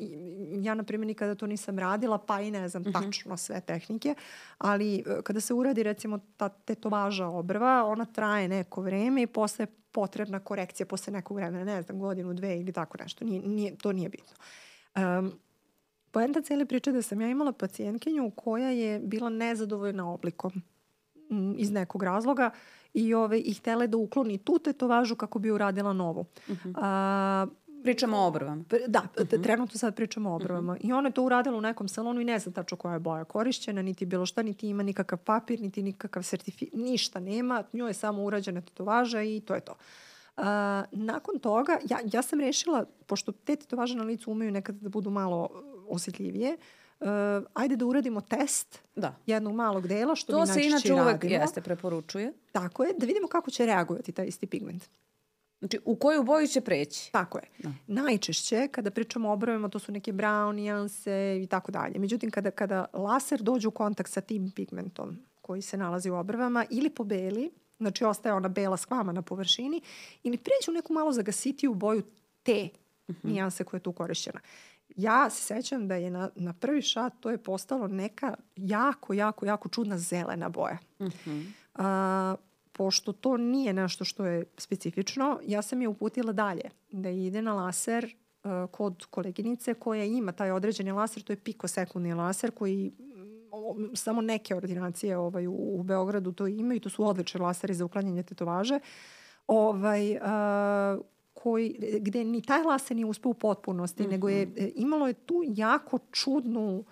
ja 0.61 0.73
na 0.73 0.83
primjer 0.83 1.07
nikada 1.07 1.35
to 1.35 1.47
nisam 1.47 1.79
radila 1.79 2.17
pa 2.17 2.41
i 2.41 2.51
ne 2.51 2.69
znam 2.69 2.83
mhm. 2.83 2.91
tačno 2.91 3.37
sve 3.37 3.61
tehnike, 3.61 4.15
ali 4.57 5.03
uh, 5.07 5.23
kada 5.23 5.41
se 5.41 5.53
uradi 5.53 5.83
recimo 5.83 6.19
ta 6.37 6.49
tetovaža 6.49 7.27
obrva, 7.27 7.85
ona 7.85 8.05
traje 8.05 8.47
neko 8.47 8.81
vreme 8.81 9.21
i 9.21 9.27
posle 9.27 9.67
potrebna 9.91 10.39
korekcija 10.39 10.87
posle 10.87 11.13
nekog 11.13 11.37
vremena, 11.37 11.63
ne 11.63 11.81
znam, 11.81 11.99
godinu, 11.99 12.33
dve 12.33 12.59
ili 12.59 12.71
tako 12.71 12.97
nešto. 13.03 13.25
Nije, 13.25 13.41
nije, 13.41 13.75
to 13.75 13.91
nije 13.91 14.09
bitno. 14.09 14.35
Um, 14.95 15.33
Poenta 16.11 16.41
cijele 16.41 16.65
priče 16.65 16.91
da 16.91 17.01
sam 17.01 17.21
ja 17.21 17.29
imala 17.29 17.51
pacijentkinju 17.51 18.31
koja 18.35 18.69
je 18.69 18.99
bila 18.99 19.29
nezadovoljna 19.29 20.13
oblikom 20.13 20.51
m, 21.29 21.55
iz 21.57 21.71
nekog 21.71 22.03
razloga 22.03 22.51
i, 22.93 23.13
ove, 23.13 23.39
i 23.39 23.53
htela 23.53 23.87
da 23.87 23.97
ukloni 23.97 24.37
tu 24.37 24.59
tetovažu 24.59 25.15
kako 25.15 25.39
bi 25.39 25.51
uradila 25.51 25.93
novu. 25.93 26.25
Uh 26.47 26.57
-huh. 26.65 26.73
A, 26.77 27.47
Pričamo 27.83 28.17
o 28.17 28.27
obrvama. 28.27 28.63
Da, 28.87 28.99
uh 28.99 29.23
-huh. 29.23 29.43
trenutno 29.43 29.77
sad 29.77 29.95
pričamo 29.95 30.31
o 30.31 30.35
obrvama. 30.35 30.73
Uh 30.73 30.79
-huh. 30.79 30.89
I 30.89 30.93
ona 30.93 31.09
je 31.09 31.13
to 31.13 31.23
uradila 31.23 31.57
u 31.57 31.61
nekom 31.61 31.87
salonu 31.87 32.21
i 32.21 32.25
ne 32.25 32.39
zna 32.39 32.51
tačno 32.51 32.77
koja 32.77 32.93
je 32.93 32.99
boja 32.99 33.23
korišćena, 33.23 33.81
niti 33.81 34.05
bilo 34.05 34.25
šta, 34.25 34.43
niti 34.43 34.69
ima 34.69 34.83
nikakav 34.83 35.19
papir, 35.19 35.61
niti 35.61 35.83
nikakav 35.83 36.23
sertifikat, 36.23 36.79
ništa 36.79 37.19
nema. 37.19 37.63
Njoj 37.73 37.89
je 37.89 37.93
samo 37.93 38.23
urađena 38.23 38.61
tetovaža 38.61 39.21
i 39.21 39.39
to 39.39 39.55
je 39.55 39.61
to. 39.61 39.71
Uh, 40.37 40.43
nakon 40.91 41.39
toga, 41.39 41.77
ja, 41.89 41.99
ja 42.13 42.21
sam 42.21 42.39
rešila, 42.39 42.85
pošto 43.05 43.31
te 43.31 43.55
tetovaže 43.55 43.95
na 43.97 44.03
licu 44.03 44.31
umeju 44.31 44.51
nekada 44.51 44.79
da 44.79 44.89
budu 44.89 45.09
malo 45.09 45.49
osjetljivije, 45.91 46.57
uh, 46.99 47.07
ajde 47.53 47.75
da 47.75 47.85
uradimo 47.85 48.21
test 48.21 48.79
Da. 48.95 49.15
jednog 49.25 49.53
malog 49.55 49.87
dela, 49.87 50.15
što 50.15 50.33
mi 50.33 50.39
To 50.39 50.45
se 50.45 50.51
najčešće 50.53 50.69
inače 50.69 50.93
uvek 50.93 51.23
radimo. 51.23 51.41
jeste 51.41 51.61
preporučuje. 51.61 52.33
Tako 52.51 52.83
je, 52.83 52.93
da 52.97 53.05
vidimo 53.05 53.27
kako 53.27 53.51
će 53.51 53.65
reagovati 53.65 54.11
taj 54.11 54.25
isti 54.25 54.47
pigment. 54.47 54.83
Znači, 55.59 55.79
u 55.85 55.95
koju 55.95 56.23
boju 56.23 56.47
će 56.47 56.61
preći? 56.61 57.11
Tako 57.11 57.37
je. 57.37 57.43
Da. 57.59 57.71
Najčešće, 57.87 58.67
kada 58.67 58.91
pričamo 58.91 59.29
o 59.29 59.33
obrvima, 59.33 59.69
to 59.69 59.79
su 59.79 59.91
neke 59.91 60.13
brown 60.13 60.51
nijanse 60.55 61.39
i 61.43 61.47
tako 61.47 61.71
dalje. 61.71 61.99
Međutim, 61.99 62.31
kada, 62.31 62.51
kada 62.51 62.85
laser 62.93 63.41
dođe 63.41 63.67
u 63.67 63.71
kontakt 63.71 64.11
sa 64.11 64.21
tim 64.21 64.51
pigmentom 64.51 65.17
koji 65.41 65.61
se 65.61 65.77
nalazi 65.77 66.09
u 66.09 66.15
obrvama 66.15 66.65
ili 66.69 66.89
pobeli, 66.89 67.51
znači 67.79 68.03
ostaje 68.03 68.33
ona 68.33 68.49
bela 68.49 68.77
skvama 68.77 69.11
na 69.11 69.21
površini, 69.21 69.81
ili 70.23 70.37
pređe 70.37 70.71
u 70.71 70.73
neku 70.73 70.93
malo 70.93 71.11
zagasitiju 71.11 71.73
boju 71.73 72.03
te 72.43 72.69
nijanse 73.23 73.63
koja 73.63 73.77
je 73.77 73.83
tu 73.83 73.93
korišćena. 73.93 74.39
Ja 74.95 75.29
se 75.29 75.43
sećam 75.43 75.87
da 75.87 75.95
je 75.95 76.09
na, 76.09 76.29
na 76.35 76.53
prvi 76.53 76.81
šat 76.81 77.13
to 77.19 77.29
je 77.31 77.37
postalo 77.37 77.87
neka 77.87 78.33
jako, 78.55 79.13
jako, 79.13 79.45
jako 79.45 79.69
čudna 79.69 79.97
zelena 79.97 80.49
boja. 80.49 80.77
A, 81.75 82.35
pošto 82.71 83.13
to 83.13 83.37
nije 83.37 83.73
nešto 83.73 84.05
što 84.05 84.25
je 84.25 84.45
specifično, 84.57 85.39
ja 85.47 85.61
sam 85.61 85.81
je 85.81 85.87
uputila 85.87 86.33
dalje 86.33 86.61
da 86.91 87.09
ide 87.09 87.41
na 87.41 87.53
laser 87.53 88.15
uh, 88.43 88.51
kod 88.71 89.05
koleginice 89.05 89.73
koja 89.73 90.03
ima 90.03 90.31
taj 90.31 90.51
određeni 90.51 90.91
laser, 90.91 91.23
to 91.23 91.33
je 91.33 91.37
pikosekundni 91.37 92.13
laser 92.13 92.51
koji 92.51 92.91
mm, 92.99 93.03
o- 93.51 93.75
samo 93.95 94.21
neke 94.21 94.55
ordinacije 94.55 95.17
ovaj, 95.17 95.47
u, 95.47 95.53
u 95.53 95.83
Beogradu 95.83 96.31
to 96.31 96.47
imaju, 96.47 96.79
to 96.79 96.89
su 96.89 97.07
odlični 97.07 97.39
laseri 97.39 97.73
za 97.73 97.85
uklanjanje 97.85 98.23
tetovaže, 98.23 98.79
ovaj, 99.47 100.15
uh, 100.15 100.21
koji, 101.43 101.99
gde 102.01 102.23
ni 102.23 102.41
taj 102.41 102.63
laser 102.63 102.95
nije 102.95 103.05
uspeo 103.05 103.29
u 103.29 103.33
potpunosti, 103.33 104.07
nego 104.07 104.29
je 104.29 104.41
e, 104.57 104.71
imalo 104.75 105.07
je 105.07 105.13
tu 105.13 105.43
jako 105.47 105.99
čudnu 106.11 106.83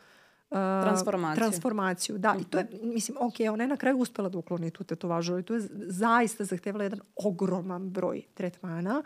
uh, 0.50 0.58
Transformaciju. 0.82 1.42
transformaciju. 1.42 2.18
Da, 2.18 2.36
i 2.42 2.44
to 2.44 2.58
je, 2.58 2.68
mislim, 2.84 3.18
ok, 3.22 3.34
ona 3.54 3.64
je 3.64 3.68
na 3.68 3.78
kraju 3.78 3.98
uspela 3.98 4.30
da 4.30 4.38
ukloni 4.38 4.72
tu 4.72 4.84
tetovažu, 4.84 5.34
ali 5.34 5.44
to 5.44 5.54
je 5.54 5.62
zaista 5.88 6.44
zahtevala 6.44 6.84
jedan 6.84 7.00
ogroman 7.16 7.90
broj 7.90 8.22
tretmana, 8.34 9.04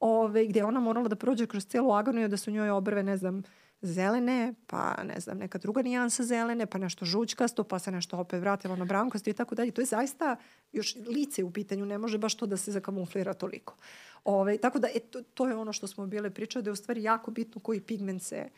ove, 0.00 0.46
gde 0.46 0.60
je 0.60 0.64
ona 0.64 0.80
morala 0.80 1.08
da 1.08 1.16
prođe 1.16 1.46
kroz 1.46 1.66
celu 1.66 1.92
agoniju, 1.92 2.28
da 2.28 2.36
su 2.36 2.50
njoj 2.50 2.70
obrve, 2.70 3.02
ne 3.02 3.16
znam, 3.16 3.42
zelene, 3.82 4.54
pa 4.66 5.02
ne 5.04 5.20
znam, 5.20 5.38
neka 5.38 5.58
druga 5.58 5.82
nijansa 5.82 6.24
zelene, 6.24 6.66
pa 6.66 6.78
nešto 6.78 7.04
žućkasto, 7.04 7.64
pa 7.64 7.78
se 7.78 7.90
nešto 7.90 8.18
opet 8.18 8.40
vratilo 8.40 8.76
na 8.76 8.84
brownkasto 8.84 9.30
i 9.30 9.32
tako 9.32 9.54
dalje. 9.54 9.70
To 9.70 9.80
je 9.80 9.86
zaista 9.86 10.36
još 10.72 10.96
lice 11.06 11.44
u 11.44 11.50
pitanju, 11.50 11.86
ne 11.86 11.98
može 11.98 12.18
baš 12.18 12.34
to 12.34 12.46
da 12.46 12.56
se 12.56 12.72
zakamuflira 12.72 13.34
toliko. 13.34 13.76
Ove, 14.24 14.58
tako 14.58 14.78
da, 14.78 14.88
e, 14.94 15.00
to, 15.00 15.22
to 15.22 15.48
je 15.48 15.56
ono 15.56 15.72
što 15.72 15.86
smo 15.86 16.06
bile 16.06 16.30
pričali, 16.30 16.62
da 16.62 16.68
je 16.68 16.72
u 16.72 16.76
stvari 16.76 17.02
jako 17.02 17.30
bitno 17.30 17.60
koji 17.60 17.80
pigment 17.80 18.22
se 18.22 18.48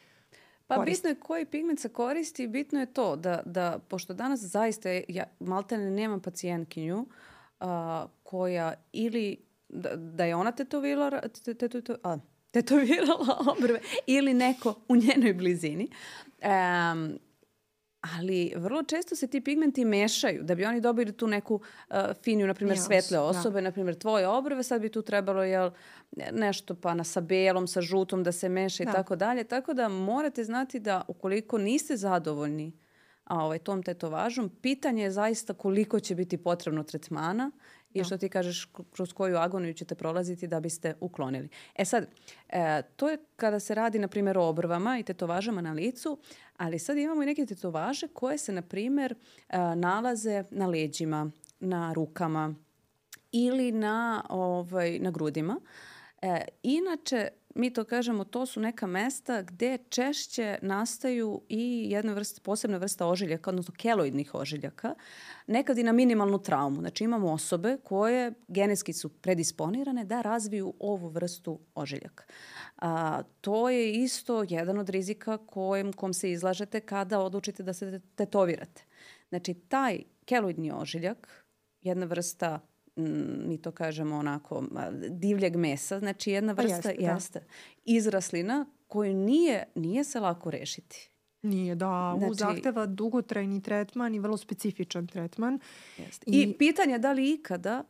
Pa 0.67 0.75
koristi. 0.77 0.97
bitno 0.97 1.11
je 1.11 1.21
koji 1.21 1.45
pigment 1.47 1.81
se 1.81 1.89
koristi, 1.89 2.47
bitno 2.47 2.81
je 2.81 2.87
to 2.87 3.17
da, 3.17 3.43
da 3.45 3.79
pošto 3.89 4.15
danas 4.15 4.41
zaista 4.41 4.89
je, 4.89 5.05
ja 5.09 5.25
maltene 5.41 5.91
nemam 5.91 6.21
pacijentkinju 6.21 7.07
a, 7.61 8.07
koja 8.23 8.75
ili 8.93 9.45
da, 9.69 9.97
da 9.97 10.25
je 10.25 10.35
ona 10.35 10.53
tetovirala, 10.53 11.21
te, 11.45 11.55
te, 11.55 11.69
te, 11.69 11.95
a, 12.03 12.17
tetovirala 12.55 13.39
obrve 13.57 13.81
ili 14.07 14.35
neko 14.35 14.75
u 14.89 14.97
njenoj 14.97 15.35
blizini. 15.35 15.89
Um, 16.43 17.19
ali 18.19 18.53
vrlo 18.57 18.83
često 18.83 19.17
se 19.17 19.27
ti 19.27 19.41
pigmenti 19.41 19.85
mešaju 19.85 20.43
da 20.43 20.55
bi 20.55 20.65
oni 20.65 20.81
dobili 20.81 21.13
tu 21.13 21.27
neku 21.27 21.55
uh, 21.55 21.97
finiju, 22.23 22.47
na 22.47 22.55
primjer, 22.55 22.79
svetle 22.79 23.19
da. 23.19 23.23
osobe, 23.23 23.63
na 23.63 23.73
primjer, 23.73 23.99
tvoje 23.99 24.29
obrve, 24.29 24.63
sad 24.63 24.81
bi 24.81 24.89
tu 24.89 25.03
trebalo 25.03 25.43
jel, 25.43 25.71
nešto 26.33 26.75
pa 26.75 26.95
na 26.95 27.05
sa 27.05 27.21
belom, 27.21 27.67
sa 27.67 27.81
žutom 27.81 28.23
da 28.23 28.33
se 28.33 28.49
meša 28.49 28.83
i 28.83 28.87
Da. 28.87 28.93
tako 28.93 29.17
dalje. 29.17 29.45
Tako 29.45 29.75
da 29.75 29.89
morate 29.89 30.45
znati 30.45 30.81
da 30.81 31.03
ukoliko 31.09 31.59
niste 31.59 31.97
zadovoljni 31.97 32.73
a, 33.25 33.45
ovaj, 33.45 33.59
tom 33.59 33.83
tetovažom, 33.83 34.51
pitanje 34.63 35.03
je 35.03 35.11
zaista 35.11 35.55
koliko 35.55 36.01
će 36.01 36.15
biti 36.15 36.37
potrebno 36.37 36.83
tretmana 36.83 37.51
i 37.95 38.05
što 38.05 38.19
ti 38.19 38.29
kažeš 38.29 38.69
kroz 38.93 39.13
koju 39.13 39.37
agoniju 39.37 39.75
ćete 39.75 39.95
prolaziti 39.95 40.47
da 40.47 40.61
biste 40.61 40.95
uklonili. 41.01 41.49
E 41.75 41.85
sad, 41.85 42.07
e, 42.49 42.83
to 42.97 43.09
je 43.09 43.19
kada 43.37 43.61
se 43.61 43.75
radi, 43.75 43.99
na 43.99 44.09
primjer, 44.09 44.39
o 44.39 44.49
obrvama 44.49 44.99
i 44.99 45.03
tetovažama 45.03 45.61
na 45.61 45.73
licu, 45.73 46.19
ali 46.57 46.79
sad 46.79 46.99
imamo 46.99 47.23
i 47.23 47.27
neke 47.27 47.47
tetovaže 47.47 48.09
koje 48.09 48.39
se, 48.39 48.53
na 48.53 48.63
primjer, 48.63 49.15
e, 49.49 49.59
nalaze 49.59 50.45
na 50.51 50.67
leđima, 50.67 51.31
na 51.61 51.93
rukama 51.93 52.55
ili 53.33 53.73
na, 53.73 54.25
ovaj, 54.29 54.99
na 54.99 55.11
grudima. 55.11 55.61
E, 56.23 56.45
inače, 56.63 57.29
mi 57.55 57.73
to 57.73 57.85
kažemo, 57.85 58.25
to 58.25 58.47
su 58.47 58.61
neka 58.61 58.87
mesta 58.87 59.43
gde 59.43 59.79
češće 59.89 60.59
nastaju 60.63 61.43
i 61.49 61.87
jedna 61.91 62.13
vrsta, 62.13 62.41
posebna 62.45 62.77
vrsta 62.77 63.07
ožiljaka, 63.07 63.51
odnosno 63.51 63.75
keloidnih 63.79 64.35
ožiljaka, 64.35 64.95
nekad 65.47 65.79
i 65.79 65.83
na 65.83 65.93
minimalnu 65.93 66.39
traumu. 66.39 66.81
Znači 66.81 67.05
imamo 67.05 67.33
osobe 67.33 67.77
koje 67.85 68.33
genetski 68.49 68.93
su 68.93 69.09
predisponirane 69.09 70.05
da 70.05 70.23
razviju 70.23 70.75
ovu 70.79 71.09
vrstu 71.09 71.61
ožiljaka. 71.75 72.25
A, 72.77 73.23
to 73.41 73.71
je 73.71 73.93
isto 73.93 74.45
jedan 74.49 74.79
od 74.79 74.89
rizika 74.89 75.39
kojem, 75.39 75.93
kom 75.93 76.13
se 76.13 76.31
izlažete 76.31 76.81
kada 76.81 77.21
odlučite 77.21 77.63
da 77.63 77.73
se 77.73 78.01
tetovirate. 78.15 78.85
Znači 79.29 79.55
taj 79.55 80.03
keloidni 80.25 80.73
ožiljak, 80.73 81.45
jedna 81.81 82.07
vrsta 82.07 82.61
mi 82.97 83.59
to 83.59 83.71
kažemo 83.73 84.17
onako 84.17 84.65
divljeg 85.09 85.57
mesa, 85.57 85.99
znači 85.99 86.31
jedna 86.31 86.55
Pa 86.55 86.63
vrsta 86.63 86.77
jeste, 86.91 87.05
da. 87.05 87.11
jeste, 87.13 87.45
izraslina 87.85 88.67
koju 88.87 89.15
nije, 89.15 89.65
nije 89.75 90.05
se 90.05 90.21
lako 90.21 90.51
rešiti. 90.51 91.11
Nije, 91.43 91.75
da. 91.75 92.15
Znači- 92.19 92.35
zahteva 92.35 92.87
dugotrajni 92.87 93.63
tretman 93.63 94.15
i 94.15 94.19
vrlo 94.19 94.37
specifičan 94.37 95.07
tretman. 95.07 95.59
Jeste. 95.99 96.25
I, 96.31 96.43
I- 96.43 96.59
pitanje 96.59 96.93
je 96.93 96.99
da 96.99 97.13
li 97.13 97.33
ikada 97.33 97.85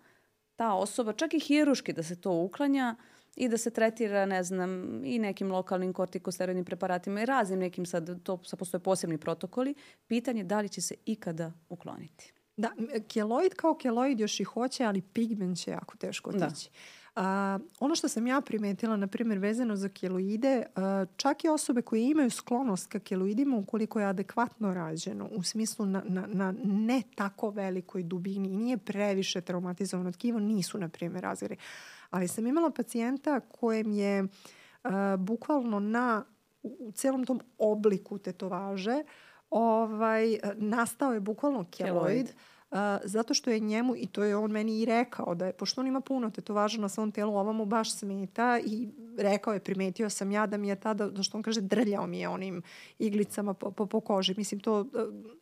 ta 0.56 0.72
osoba, 0.74 1.12
čak 1.12 1.34
i 1.34 1.40
hiruški 1.40 1.92
da 1.92 2.02
se 2.02 2.20
to 2.20 2.32
uklanja 2.32 2.96
i 3.36 3.48
da 3.48 3.58
se 3.58 3.70
tretira, 3.70 4.26
ne 4.26 4.42
znam, 4.42 5.00
i 5.04 5.18
nekim 5.18 5.52
lokalnim 5.52 5.92
kortikosteroidnim 5.92 6.64
preparatima 6.64 7.22
i 7.22 7.26
raznim 7.26 7.58
nekim 7.58 7.86
sad, 7.86 8.22
to 8.22 8.40
sad 8.44 8.58
postoje 8.58 8.80
posebni 8.80 9.18
protokoli, 9.18 9.74
pitanje 10.06 10.40
je 10.40 10.44
da 10.44 10.60
li 10.60 10.68
će 10.68 10.80
se 10.80 10.94
ikada 11.04 11.52
ukloniti. 11.68 12.33
Da, 12.56 12.70
keloid 13.08 13.54
kao 13.54 13.74
keloid 13.74 14.20
još 14.20 14.40
i 14.40 14.44
hoće, 14.44 14.84
ali 14.84 15.02
pigment 15.02 15.58
će 15.58 15.70
jako 15.70 15.96
teško 15.96 16.32
Da. 16.32 16.46
otići. 16.46 16.70
A, 17.16 17.58
ono 17.80 17.94
što 17.94 18.08
sam 18.08 18.26
ja 18.26 18.40
primetila, 18.40 18.96
na 18.96 19.06
primjer, 19.06 19.38
vezano 19.38 19.76
za 19.76 19.88
keloide, 19.88 20.62
a, 20.76 21.06
čak 21.16 21.44
i 21.44 21.48
osobe 21.48 21.82
koje 21.82 22.10
imaju 22.10 22.30
sklonost 22.30 22.86
ka 22.86 22.98
keloidima, 22.98 23.56
ukoliko 23.56 24.00
je 24.00 24.06
adekvatno 24.06 24.74
rađeno, 24.74 25.28
u 25.32 25.42
smislu 25.42 25.86
na, 25.86 26.02
na, 26.06 26.26
na 26.26 26.54
ne 26.64 27.02
tako 27.14 27.50
velikoj 27.50 28.02
dubini 28.02 28.48
i 28.48 28.56
nije 28.56 28.78
previše 28.78 29.40
traumatizovano 29.40 30.12
tkivo, 30.12 30.40
nisu, 30.40 30.78
na 30.78 30.88
primjer, 30.88 31.22
razvili. 31.22 31.56
Ali 32.10 32.28
sam 32.28 32.46
imala 32.46 32.70
pacijenta 32.70 33.40
kojem 33.40 33.90
je 33.92 34.24
a, 34.82 35.16
bukvalno 35.16 35.80
na, 35.80 36.24
u, 36.62 36.76
u 36.80 36.92
celom 36.92 37.24
tom 37.24 37.40
obliku 37.58 38.18
tetovaže 38.18 39.02
ovaj, 39.54 40.38
nastao 40.56 41.12
je 41.12 41.20
bukvalno 41.20 41.64
keloid, 41.70 41.94
Keloid. 41.94 42.26
Uh, 42.70 42.78
zato 43.04 43.34
što 43.34 43.50
je 43.50 43.60
njemu, 43.60 43.96
i 43.96 44.06
to 44.06 44.24
je 44.24 44.36
on 44.36 44.50
meni 44.50 44.80
i 44.80 44.84
rekao, 44.84 45.34
da 45.34 45.46
je, 45.46 45.52
pošto 45.52 45.80
on 45.80 45.86
ima 45.86 46.00
puno 46.00 46.30
tetovaža 46.30 46.80
na 46.80 46.88
svom 46.88 47.12
telu, 47.12 47.36
ova 47.36 47.52
mu 47.52 47.64
baš 47.64 47.98
smeta 47.98 48.60
i 48.66 48.88
rekao 49.18 49.52
je, 49.52 49.60
primetio 49.60 50.10
sam 50.10 50.30
ja 50.30 50.46
da 50.46 50.56
mi 50.56 50.68
je 50.68 50.76
tada, 50.76 51.10
da 51.10 51.22
što 51.22 51.36
on 51.36 51.42
kaže, 51.42 51.60
drljao 51.60 52.06
mi 52.06 52.20
je 52.20 52.28
onim 52.28 52.62
iglicama 52.98 53.54
po, 53.54 53.70
po, 53.70 53.86
po 53.86 54.00
koži. 54.00 54.34
Mislim, 54.36 54.60
to... 54.60 54.80
u 54.80 54.84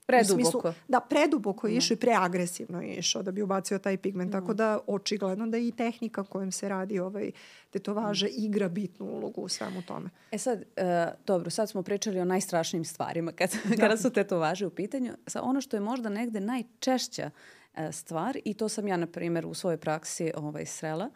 Preduboko. 0.06 0.42
Smislu, 0.42 0.62
da, 0.88 1.00
preduboko 1.00 1.66
je 1.66 1.76
išao 1.76 1.94
i 1.94 1.98
preagresivno 1.98 2.82
je 2.82 2.94
išao 2.94 3.22
da 3.22 3.30
bi 3.30 3.42
ubacio 3.42 3.78
taj 3.78 3.96
pigment. 3.96 4.32
Tako 4.32 4.54
da, 4.54 4.78
očigledno 4.86 5.46
da 5.46 5.58
i 5.58 5.72
tehnika 5.72 6.24
kojom 6.24 6.52
se 6.52 6.68
radi 6.68 6.98
ovaj 6.98 7.30
tetovaže 7.72 8.28
igra 8.28 8.68
bitnu 8.68 9.06
ulogu 9.06 9.40
u 9.40 9.48
svemu 9.48 9.82
tome. 9.82 10.10
E 10.30 10.38
sad, 10.38 10.62
e, 10.76 11.12
dobro, 11.26 11.50
sad 11.50 11.70
smo 11.70 11.82
pričali 11.82 12.20
o 12.20 12.24
najstrašnijim 12.24 12.84
stvarima 12.84 13.32
kad, 13.32 13.50
kada 13.80 13.96
su 13.96 14.10
tetovaže 14.10 14.66
u 14.66 14.70
pitanju. 14.70 15.12
Sa 15.26 15.42
ono 15.42 15.60
što 15.60 15.76
je 15.76 15.80
možda 15.80 16.08
negde 16.08 16.40
najčešća 16.40 17.30
e, 17.74 17.92
stvar, 17.92 18.38
i 18.44 18.54
to 18.54 18.68
sam 18.68 18.88
ja, 18.88 18.96
na 18.96 19.06
primjer, 19.06 19.46
u 19.46 19.54
svojoj 19.54 19.76
praksi 19.76 20.32
ovaj, 20.36 20.66
srela, 20.66 21.10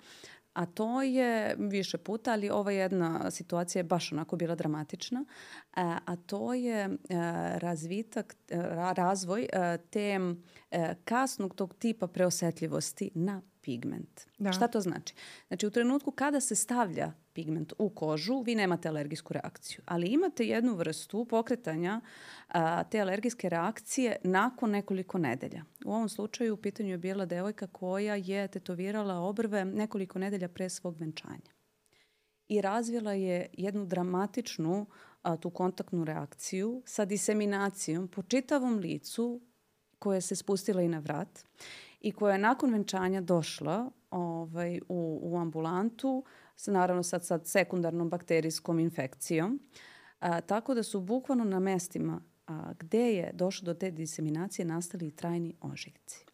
a 0.56 0.66
to 0.66 1.02
je 1.02 1.56
više 1.58 1.98
puta, 1.98 2.32
ali 2.32 2.50
ova 2.50 2.72
jedna 2.72 3.30
situacija 3.30 3.80
je 3.80 3.84
baš 3.84 4.12
onako 4.12 4.36
bila 4.36 4.54
dramatična, 4.54 5.24
a, 5.74 5.98
a 6.06 6.16
to 6.16 6.54
je 6.54 6.84
e, 6.84 6.88
razvitak, 7.58 8.36
e, 8.48 8.56
ra- 8.56 8.94
razvoj 8.96 9.48
e, 9.52 9.78
te 9.90 10.18
e, 10.70 10.94
kasnog 11.04 11.54
tog 11.54 11.74
tipa 11.74 12.06
preosetljivosti 12.06 13.10
na 13.14 13.42
pigment. 13.66 14.20
Da. 14.38 14.52
Šta 14.52 14.68
to 14.68 14.80
znači? 14.80 15.14
Znači 15.48 15.66
u 15.66 15.70
trenutku 15.70 16.10
kada 16.10 16.40
se 16.40 16.54
stavlja 16.54 17.12
pigment 17.32 17.72
u 17.78 17.88
kožu, 17.90 18.40
vi 18.40 18.54
nemate 18.54 18.88
alergijsku 18.88 19.32
reakciju, 19.32 19.80
ali 19.86 20.06
imate 20.06 20.44
jednu 20.44 20.74
vrstu 20.74 21.24
pokretanja 21.24 22.00
a, 22.48 22.84
te 22.84 23.00
alergijske 23.00 23.48
reakcije 23.48 24.16
nakon 24.24 24.70
nekoliko 24.70 25.18
nedelja. 25.18 25.64
U 25.84 25.92
ovom 25.92 26.08
slučaju 26.08 26.54
u 26.54 26.56
pitanju 26.56 26.90
je 26.90 26.98
bila 26.98 27.26
devojka 27.26 27.66
koja 27.66 28.14
je 28.14 28.48
tetovirala 28.48 29.14
obrve 29.14 29.64
nekoliko 29.64 30.18
nedelja 30.18 30.48
pre 30.48 30.68
svog 30.68 30.96
venčanja 30.98 31.56
i 32.48 32.60
razvila 32.60 33.12
je 33.12 33.46
jednu 33.52 33.86
dramatičnu 33.86 34.86
a, 35.22 35.36
tu 35.36 35.50
kontaktnu 35.50 36.04
reakciju 36.04 36.82
sa 36.86 37.04
diseminacijom 37.04 38.08
po 38.08 38.22
čitavom 38.22 38.78
licu 38.78 39.40
koja 39.98 40.20
se 40.20 40.36
spustila 40.36 40.82
i 40.82 40.88
na 40.88 40.98
vrat 40.98 41.44
i 42.06 42.12
koja 42.12 42.32
je 42.32 42.38
nakon 42.38 42.72
venčanja 42.72 43.20
došla 43.20 43.90
ovaj, 44.10 44.80
u, 44.88 45.20
u 45.22 45.38
ambulantu, 45.38 46.24
sa, 46.56 46.72
naravno 46.72 47.02
sad, 47.02 47.24
sad 47.24 47.46
sekundarnom 47.46 48.10
bakterijskom 48.10 48.78
infekcijom. 48.78 49.60
A, 50.20 50.40
tako 50.40 50.74
da 50.74 50.82
su 50.82 51.00
bukvalno 51.00 51.44
na 51.44 51.60
mestima 51.60 52.20
a, 52.46 52.72
gde 52.78 53.14
je 53.14 53.30
došlo 53.34 53.66
do 53.66 53.74
te 53.74 53.90
diseminacije 53.90 54.64
nastali 54.64 55.06
i 55.06 55.10
trajni 55.16 55.56
ožiljci. 55.60 56.24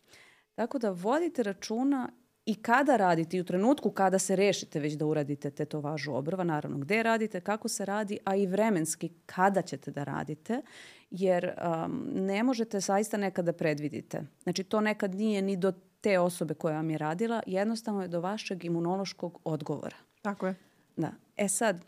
Tako 0.55 0.79
da 0.79 0.91
vodite 0.91 1.43
računa 1.43 2.09
i 2.47 2.55
kada 2.55 2.97
radite 2.97 3.37
i 3.37 3.41
u 3.41 3.45
trenutku 3.45 3.91
kada 3.91 4.19
se 4.19 4.37
rešite 4.37 4.81
već 4.81 4.93
da 4.93 5.07
uradite 5.07 5.51
tetovažu 5.51 6.13
obrva, 6.15 6.45
naravno 6.45 6.79
gde 6.79 7.03
radite, 7.03 7.41
kako 7.41 7.69
se 7.69 7.85
radi, 7.85 8.19
a 8.25 8.37
i 8.37 8.47
vremenski 8.47 9.11
kada 9.27 9.63
ćete 9.63 9.91
da 9.91 10.05
radite, 10.05 10.63
jer 11.11 11.45
um, 11.85 12.09
ne 12.15 12.43
možete 12.43 12.81
saista 12.81 13.17
nekada 13.17 13.53
predvidite. 13.53 14.23
Znači 14.43 14.65
to 14.65 14.81
nekad 14.81 15.15
nije 15.15 15.43
ni 15.43 15.57
do 15.57 15.73
te 16.01 16.19
osobe 16.19 16.55
koja 16.55 16.77
vam 16.77 16.91
je 16.91 16.99
radila, 16.99 17.43
jednostavno 17.47 18.03
je 18.03 18.09
do 18.09 18.21
vašeg 18.21 18.65
imunološkog 18.65 19.41
odgovora. 19.45 19.97
Tako 20.23 20.47
je. 20.47 20.55
Da. 20.97 21.13
E 21.37 21.49
sad, 21.49 21.85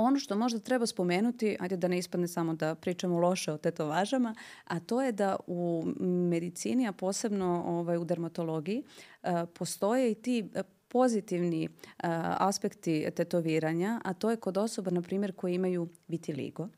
ono 0.00 0.18
što 0.18 0.36
možda 0.36 0.58
treba 0.58 0.86
spomenuti, 0.86 1.56
ajde 1.60 1.76
da 1.76 1.88
ne 1.88 1.98
ispadne 1.98 2.28
samo 2.28 2.54
da 2.54 2.74
pričamo 2.74 3.18
loše 3.18 3.52
o 3.52 3.58
tetovažama, 3.58 4.34
a 4.64 4.80
to 4.80 5.02
je 5.02 5.12
da 5.12 5.36
u 5.46 5.84
medicini, 6.30 6.88
a 6.88 6.92
posebno 6.92 7.64
ovaj, 7.66 7.96
u 7.96 8.04
dermatologiji, 8.04 8.82
a, 9.22 9.46
postoje 9.46 10.10
i 10.10 10.14
ti 10.14 10.50
pozitivni 10.88 11.68
a, 11.98 12.36
aspekti 12.38 13.06
tetoviranja, 13.16 14.00
a 14.04 14.14
to 14.14 14.30
je 14.30 14.36
kod 14.36 14.56
osoba, 14.56 14.90
na 14.90 15.02
primjer, 15.02 15.32
koji 15.32 15.54
imaju 15.54 15.88
vitiligo. 16.08 16.68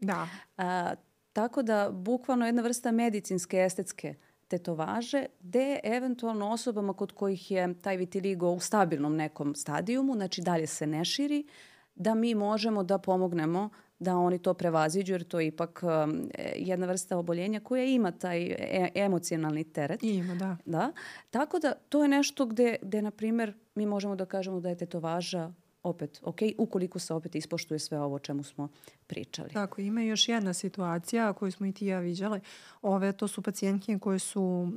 Da. 0.00 0.28
A, 0.56 0.94
tako 1.32 1.62
da, 1.62 1.90
bukvalno 1.92 2.46
jedna 2.46 2.62
vrsta 2.62 2.92
medicinske, 2.92 3.58
estetske 3.58 4.14
tetovaže, 4.48 5.26
gde 5.40 5.80
eventualno 5.84 6.50
osobama 6.50 6.92
kod 6.92 7.12
kojih 7.12 7.50
je 7.50 7.74
taj 7.82 7.96
vitiligo 7.96 8.50
u 8.50 8.60
stabilnom 8.60 9.16
nekom 9.16 9.54
stadijumu, 9.54 10.14
znači 10.14 10.42
dalje 10.42 10.66
se 10.66 10.86
ne 10.86 11.04
širi, 11.04 11.46
da 11.94 12.14
mi 12.14 12.34
možemo 12.34 12.82
da 12.82 12.98
pomognemo 12.98 13.70
da 13.98 14.16
oni 14.16 14.38
to 14.38 14.54
prevaziđu, 14.54 15.14
jer 15.14 15.24
to 15.24 15.40
je 15.40 15.46
ipak 15.46 15.82
um, 15.82 16.28
jedna 16.56 16.86
vrsta 16.86 17.18
oboljenja 17.18 17.60
koja 17.60 17.84
ima 17.84 18.10
taj 18.10 18.42
e 18.46 18.88
emocionalni 18.94 19.64
teret. 19.64 20.02
Ima, 20.02 20.34
da. 20.34 20.56
da. 20.64 20.92
Tako 21.30 21.58
da 21.58 21.72
to 21.72 22.02
je 22.02 22.08
nešto 22.08 22.46
gde, 22.46 22.76
gde 22.82 23.02
na 23.02 23.10
primer, 23.10 23.54
mi 23.74 23.86
možemo 23.86 24.16
da 24.16 24.26
kažemo 24.26 24.60
da 24.60 24.68
je 24.68 24.76
tetovaža 24.76 25.52
opet 25.84 26.20
ok, 26.22 26.38
ukoliko 26.58 26.98
se 26.98 27.14
opet 27.14 27.34
ispoštuje 27.34 27.78
sve 27.78 28.00
ovo 28.00 28.14
o 28.14 28.18
čemu 28.18 28.42
smo 28.42 28.68
pričali. 29.06 29.50
Tako, 29.50 29.80
ima 29.80 30.02
još 30.02 30.28
jedna 30.28 30.52
situacija 30.52 31.32
koju 31.32 31.52
smo 31.52 31.66
i 31.66 31.72
ti 31.72 31.86
ja 31.86 31.98
viđale. 32.00 32.40
Ove, 32.82 33.12
to 33.12 33.28
su 33.28 33.42
pacijentke 33.42 33.98
koje 33.98 34.18
su 34.18 34.42
uh, 34.42 34.70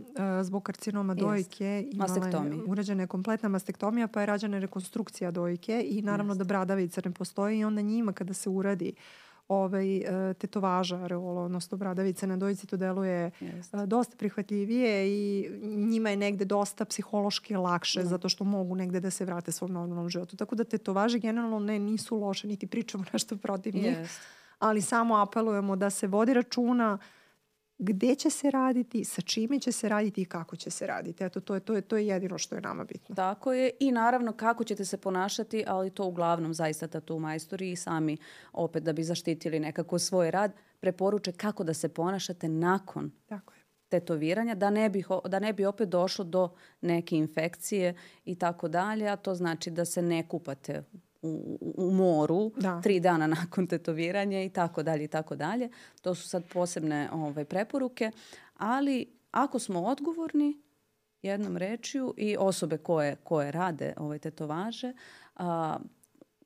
zbog 0.43 0.63
karcinoma 0.63 1.13
dojke 1.13 1.89
imale 1.91 2.61
urađena 2.67 3.07
kompletna 3.07 3.49
mastektomija 3.49 4.07
pa 4.07 4.19
je 4.19 4.25
rađena 4.25 4.59
rekonstrukcija 4.59 5.31
dojke 5.31 5.85
i 5.89 6.01
naravno 6.01 6.31
Jest. 6.31 6.39
da 6.39 6.45
bradavica 6.45 7.01
ne 7.05 7.11
postoji 7.11 7.59
i 7.59 7.63
onda 7.63 7.81
njima 7.81 8.13
kada 8.13 8.33
se 8.33 8.49
uradi 8.49 8.93
uh, 8.95 9.26
ovaj, 9.47 9.97
e, 9.97 10.33
tetovaža 10.33 10.97
areola, 10.97 11.41
odnosno 11.41 11.77
bradavice 11.77 12.27
na 12.27 12.37
dojici, 12.37 12.67
to 12.67 12.77
deluje. 12.77 13.31
E, 13.41 13.85
dosta 13.85 14.15
prihvatljivije 14.17 15.07
i 15.09 15.49
njima 15.63 16.09
je 16.09 16.17
negde 16.17 16.45
dosta 16.45 16.85
psihološki 16.85 17.55
lakše 17.55 17.99
mm. 17.99 18.05
zato 18.05 18.29
što 18.29 18.43
mogu 18.43 18.75
negde 18.75 18.99
da 18.99 19.11
se 19.11 19.25
vrate 19.25 19.51
svom 19.51 19.71
normalnom 19.71 20.09
životu. 20.09 20.37
Tako 20.37 20.55
da 20.55 20.63
tetovaže 20.63 21.19
generalno 21.19 21.59
ne 21.59 21.79
nisu 21.79 22.17
loše, 22.17 22.47
niti 22.47 22.67
pričamo 22.67 23.03
nešto 23.13 23.37
protiv 23.37 23.75
njih, 23.75 23.97
Jest. 23.97 24.21
ali 24.59 24.81
samo 24.81 25.15
apelujemo 25.15 25.75
da 25.75 25.89
se 25.89 26.07
vodi 26.07 26.33
računa 26.33 26.93
uh, 26.93 26.99
gde 27.79 28.15
će 28.15 28.29
se 28.29 28.51
raditi, 28.51 29.03
sa 29.03 29.21
čime 29.21 29.59
će 29.59 29.71
se 29.71 29.89
raditi 29.89 30.21
i 30.21 30.25
kako 30.25 30.55
će 30.55 30.69
se 30.69 30.87
raditi. 30.87 31.23
Eto, 31.23 31.39
to 31.39 31.53
je, 31.53 31.59
to 31.59 31.75
je, 31.75 31.81
to 31.81 31.97
je 31.97 32.07
jedino 32.07 32.37
što 32.37 32.55
je 32.55 32.61
nama 32.61 32.83
bitno. 32.83 33.15
Tako 33.15 33.53
je 33.53 33.71
i 33.79 33.91
naravno 33.91 34.33
kako 34.33 34.63
ćete 34.63 34.85
se 34.85 34.97
ponašati, 34.97 35.63
ali 35.67 35.89
to 35.89 36.05
uglavnom 36.05 36.53
zaista 36.53 36.87
tatu 36.87 37.19
majstori 37.19 37.71
i 37.71 37.75
sami 37.75 38.17
opet 38.53 38.83
da 38.83 38.93
bi 38.93 39.03
zaštitili 39.03 39.59
nekako 39.59 39.99
svoj 39.99 40.31
rad, 40.31 40.51
preporuče 40.79 41.31
kako 41.31 41.63
da 41.63 41.73
se 41.73 41.89
ponašate 41.89 42.49
nakon 42.49 43.11
Tako 43.27 43.53
je 43.53 43.57
tetoviranja, 43.89 44.55
da 44.55 44.69
ne, 44.69 44.89
bi, 44.89 45.03
da 45.27 45.39
ne 45.39 45.53
bi 45.53 45.65
opet 45.65 45.89
došlo 45.89 46.25
do 46.25 46.49
neke 46.81 47.15
infekcije 47.15 47.95
i 48.25 48.35
tako 48.35 48.67
dalje, 48.67 49.07
a 49.07 49.15
to 49.15 49.35
znači 49.35 49.71
da 49.71 49.85
se 49.85 50.01
ne 50.01 50.27
kupate 50.27 50.83
u, 51.27 51.73
u 51.77 51.91
moru 51.91 52.51
da. 52.55 52.81
tri 52.81 52.99
dana 52.99 53.27
nakon 53.37 53.67
tetoviranja 53.67 54.43
i 54.43 54.49
tako 54.49 54.83
dalje 54.83 55.03
i 55.03 55.07
tako 55.07 55.35
dalje. 55.35 55.69
To 56.01 56.15
su 56.15 56.29
sad 56.29 56.43
posebne 56.53 57.09
ovaj, 57.13 57.45
preporuke, 57.45 58.11
ali 58.57 59.17
ako 59.31 59.59
smo 59.59 59.81
odgovorni 59.81 60.61
jednom 61.21 61.57
rečju 61.57 62.13
i 62.17 62.37
osobe 62.39 62.77
koje, 62.77 63.15
koje 63.15 63.51
rade 63.51 63.93
ovaj, 63.97 64.19
tetovaže, 64.19 64.93
a, 65.35 65.77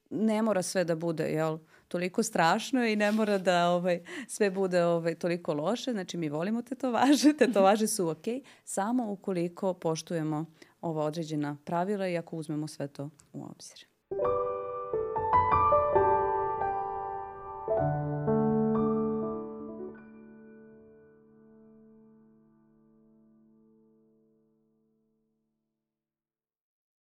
ne 0.10 0.42
mora 0.42 0.62
sve 0.62 0.84
da 0.84 0.96
bude 0.96 1.24
jel, 1.24 1.58
toliko 1.88 2.24
strašno 2.24 2.86
i 2.86 2.96
ne 2.96 3.12
mora 3.12 3.38
da 3.38 3.70
ovaj, 3.70 4.04
sve 4.28 4.50
bude 4.50 4.84
ovaj, 4.84 5.16
toliko 5.16 5.54
loše. 5.54 5.92
Znači 5.92 6.18
mi 6.18 6.30
volimo 6.30 6.62
tetovaže, 6.62 7.34
tetovaže 7.40 7.88
su 7.88 8.10
ok, 8.10 8.26
samo 8.64 9.12
ukoliko 9.12 9.74
poštujemo 9.74 10.46
ova 10.82 11.06
određena 11.06 11.58
pravila 11.66 12.08
i 12.08 12.18
ako 12.18 12.36
uzmemo 12.36 12.68
sve 12.68 12.88
to 12.88 13.10
u 13.34 13.44
obzir. 13.44 13.86